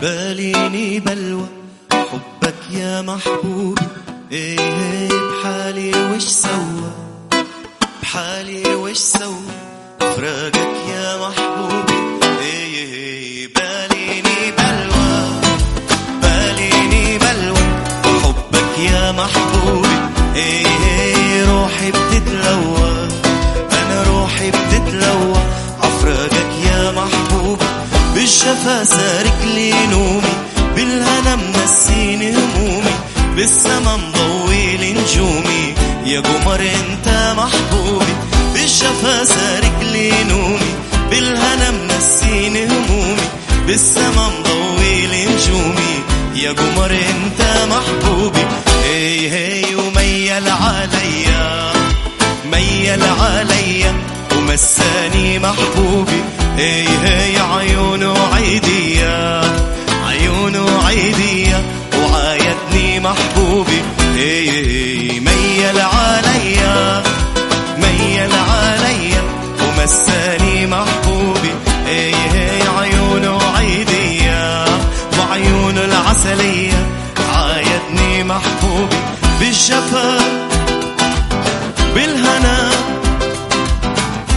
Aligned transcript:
باليني 0.00 1.00
بلوى 1.00 1.46
حبك 1.92 2.54
يا 2.70 3.02
محبوبي 3.02 3.82
إيه 4.32 4.58
إيه 4.60 5.08
بحالي 5.08 5.90
وش 6.14 6.22
سوى؟ 6.22 6.90
بحالي 8.02 8.74
وش 8.74 8.96
سوى؟ 8.96 9.50
فراقك 10.00 10.74
يا 10.88 11.16
محبوبي. 11.16 11.94
إيه 12.40 12.74
إيه 12.74 13.48
باليني 13.54 14.50
بلوى 14.58 15.40
باليني 16.22 17.18
بلوى. 17.18 17.66
حبك 18.22 18.78
يا 18.78 19.12
محبوبي. 19.12 19.88
إيه 20.36 20.66
إيه 20.66 21.44
روحي 21.52 21.90
بتتلوى. 21.90 22.79
بالشفا 28.60 28.84
سارك 28.84 29.38
لي 29.54 29.72
نومي 29.86 30.32
بالهنا 30.76 31.36
منسيني 31.36 32.36
همومي 32.36 32.94
بالسما 33.36 33.96
مضوي 33.96 34.76
لي 34.76 34.92
نجومي. 34.92 35.74
يا 36.06 36.20
قمر 36.20 36.60
انت 36.60 37.34
محبوبي 37.36 38.14
بالشفا 38.54 39.24
سارك 39.24 39.78
لي 39.82 40.12
نومي 40.24 40.72
بالهنا 41.10 41.70
منسيني 41.70 42.64
همومي 42.66 43.28
بالسما 43.66 44.28
مضوي 44.28 45.06
لي 45.06 45.24
نجومي. 45.24 45.94
يا 46.34 46.52
قمر 46.52 46.90
انت 46.90 47.42
محبوبي 47.70 48.46
هي 48.84 49.30
هي 49.30 49.74
وميل 49.74 50.48
عليا 50.48 51.72
ميل 52.52 53.02
عليا 53.20 53.94
ومساني 54.36 55.38
محبوبي. 55.38 56.20
هي 56.56 56.89
بالهنا 81.94 82.70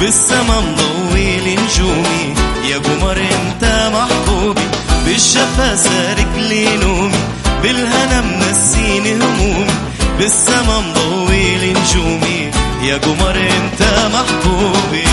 بالسما 0.00 0.60
مضوي 0.60 1.36
لي 1.36 1.56
نجومي. 1.56 2.34
يا 2.70 2.78
قمر 2.78 3.16
انت 3.16 3.90
محبوبي 3.94 4.60
بالشفا 5.06 5.76
سارك 5.76 6.32
لي 6.36 6.76
نومي. 6.76 7.18
بالهنا 7.62 8.20
منسيني 8.20 9.14
همومي 9.14 9.74
بالسما 10.18 10.80
مضوي 10.80 11.58
لي 11.58 11.72
نجومي. 11.72 12.50
يا 12.82 12.96
قمر 12.96 13.36
انت 13.36 13.82
محبوبي. 14.14 15.04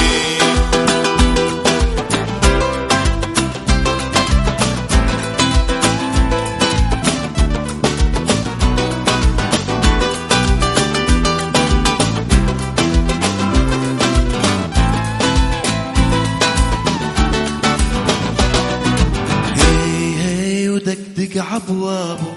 ودقدق 21.32 21.54
عبوابه 21.54 22.34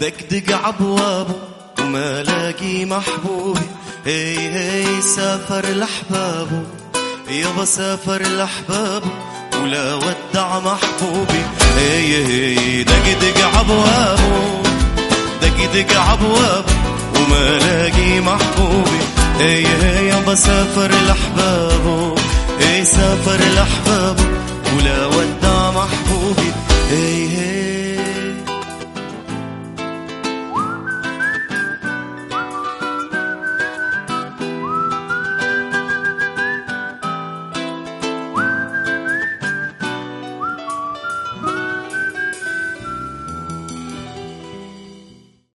دقدق 0.00 0.66
عبوابه 0.66 1.34
وما 1.80 2.22
لاقي 2.22 2.84
محبوبي. 2.84 3.60
هي 4.06 4.38
هي 4.54 5.02
سافر 5.02 5.66
لأحبابه 5.66 6.62
يابا 7.30 7.64
سافر 7.64 8.22
لأحبابه 8.22 9.10
ولا 9.62 9.94
ودع 9.94 10.60
محبوبي. 10.60 11.42
هي 11.76 12.26
هي 12.26 12.84
دقدق 12.84 13.58
عبوابه 13.58 14.62
دقدق 15.42 16.00
عبوابه 16.00 16.72
وما 17.16 17.58
لاقي 17.58 18.20
محبوبي. 18.20 19.00
هي 19.38 19.66
هي 19.66 20.08
يابا 20.08 20.34
سافر 20.34 20.90
لأحبابه 20.90 22.14
هي 22.60 22.84
سافر 22.84 23.40
لأحبابه. 23.54 24.05